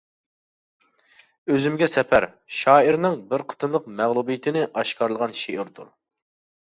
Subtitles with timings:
[1.55, 2.25] «ئۆزۈمگە سەپەر»
[2.59, 5.93] شائىرنىڭ بىر قېتىملىق مەغلۇبىيىتىنى ئاشكارىلىغان شېئىرىدۇر.